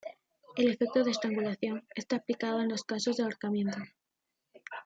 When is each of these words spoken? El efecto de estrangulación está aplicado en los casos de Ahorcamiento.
El 0.55 0.67
efecto 0.71 1.03
de 1.03 1.11
estrangulación 1.11 1.85
está 1.93 2.15
aplicado 2.15 2.59
en 2.61 2.69
los 2.69 2.83
casos 2.83 3.17
de 3.17 3.21
Ahorcamiento. 3.23 3.77